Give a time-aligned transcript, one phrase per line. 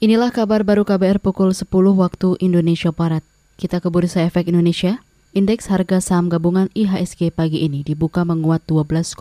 [0.00, 3.20] Inilah kabar baru KBR pukul 10 waktu Indonesia Barat.
[3.60, 5.04] Kita ke Bursa Efek Indonesia.
[5.36, 9.20] Indeks harga saham gabungan IHSG pagi ini dibuka menguat 12,14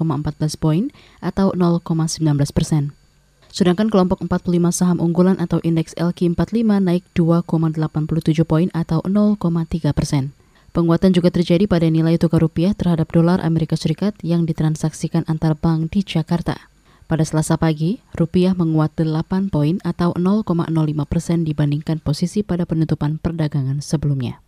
[0.55, 0.88] poin
[1.20, 2.23] atau 0,19
[2.55, 2.96] persen.
[3.52, 9.36] Sedangkan kelompok 45 saham unggulan atau indeks LQ45 naik 2,87 poin atau 0,3
[9.92, 10.32] persen.
[10.72, 15.92] Penguatan juga terjadi pada nilai tukar rupiah terhadap dolar Amerika Serikat yang ditransaksikan antar bank
[15.92, 16.69] di Jakarta.
[17.09, 20.45] Pada selasa pagi, rupiah menguat 8 poin atau 0,05
[21.09, 24.45] persen dibandingkan posisi pada penutupan perdagangan sebelumnya.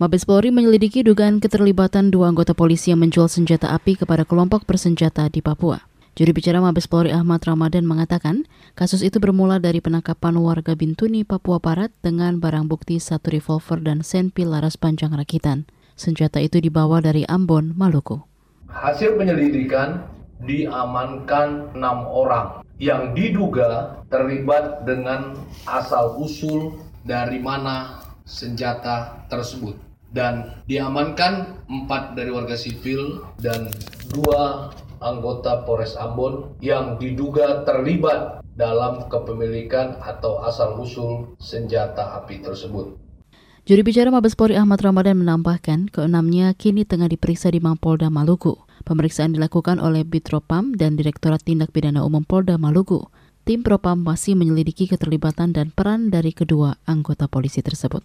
[0.00, 5.28] Mabes Polri menyelidiki dugaan keterlibatan dua anggota polisi yang menjual senjata api kepada kelompok bersenjata
[5.28, 5.84] di Papua.
[6.16, 11.60] Juri bicara Mabes Polri Ahmad Ramadan mengatakan, kasus itu bermula dari penangkapan warga Bintuni, Papua
[11.60, 15.68] Barat dengan barang bukti satu revolver dan senpi laras panjang rakitan.
[16.00, 18.24] Senjata itu dibawa dari Ambon, Maluku.
[18.72, 25.36] Hasil penyelidikan diamankan enam orang yang diduga terlibat dengan
[25.68, 29.76] asal-usul dari mana senjata tersebut
[30.10, 33.70] dan diamankan empat dari warga sipil dan
[34.10, 43.00] dua anggota Polres Ambon yang diduga terlibat dalam kepemilikan atau asal-usul senjata api tersebut.
[43.64, 48.58] Juri bicara Mabes Polri Ahmad Ramadan menambahkan keenamnya kini tengah diperiksa di Mapolda Maluku.
[48.84, 53.06] Pemeriksaan dilakukan oleh Bitropam dan Direktorat Tindak Pidana Umum Polda Maluku.
[53.48, 58.04] Tim Propam masih menyelidiki keterlibatan dan peran dari kedua anggota polisi tersebut.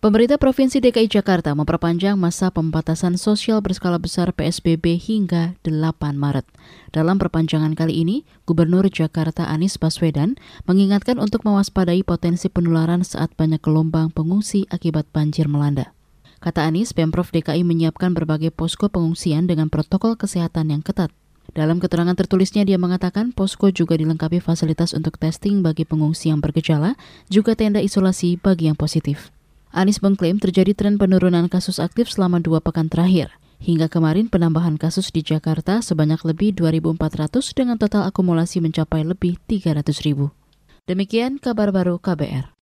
[0.00, 6.48] Pemerintah Provinsi DKI Jakarta memperpanjang masa pembatasan sosial berskala besar PSBB hingga 8 Maret.
[6.88, 13.60] Dalam perpanjangan kali ini, Gubernur Jakarta Anies Baswedan mengingatkan untuk mewaspadai potensi penularan saat banyak
[13.60, 15.92] gelombang pengungsi akibat banjir melanda.
[16.40, 21.12] Kata Anies, Pemprov DKI menyiapkan berbagai posko pengungsian dengan protokol kesehatan yang ketat.
[21.52, 26.96] Dalam keterangan tertulisnya dia mengatakan posko juga dilengkapi fasilitas untuk testing bagi pengungsi yang bergejala,
[27.28, 29.28] juga tenda isolasi bagi yang positif.
[29.70, 33.36] Anies mengklaim terjadi tren penurunan kasus aktif selama dua pekan terakhir.
[33.60, 40.32] Hingga kemarin penambahan kasus di Jakarta sebanyak lebih 2.400 dengan total akumulasi mencapai lebih 300.000.
[40.88, 42.56] Demikian kabar baru KBR.